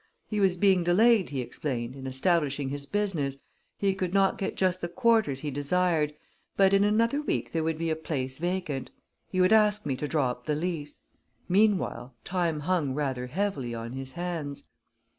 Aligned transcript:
He 0.27 0.39
was 0.39 0.57
being 0.57 0.83
delayed, 0.83 1.29
he 1.29 1.41
explained, 1.41 1.95
in 1.95 2.07
establishing 2.07 2.69
his 2.69 2.87
business; 2.87 3.37
he 3.77 3.93
could 3.93 4.15
not 4.15 4.39
get 4.39 4.57
just 4.57 4.81
the 4.81 4.87
quarters 4.87 5.41
he 5.41 5.51
desired, 5.51 6.15
but 6.57 6.73
in 6.73 6.83
another 6.83 7.21
week 7.21 7.51
there 7.51 7.63
would 7.63 7.77
be 7.77 7.91
a 7.91 7.95
place 7.95 8.39
vacant. 8.39 8.89
He 9.29 9.39
would 9.39 9.53
ask 9.53 9.85
me 9.85 9.95
to 9.97 10.07
draw 10.07 10.31
up 10.31 10.47
the 10.47 10.55
lease. 10.55 11.01
Meanwhile, 11.47 12.15
time 12.23 12.61
hung 12.61 12.95
rather 12.95 13.27
heavily 13.27 13.75
on 13.75 13.93
his 13.93 14.13
hands. 14.13 14.63